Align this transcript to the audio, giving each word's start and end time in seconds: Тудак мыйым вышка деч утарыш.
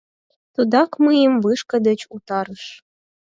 Тудак 0.53 0.91
мыйым 1.03 1.33
вышка 1.43 1.77
деч 1.87 1.99
утарыш. 2.15 2.65